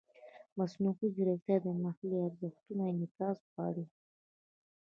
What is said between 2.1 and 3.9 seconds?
ارزښتونو انعکاس غواړي.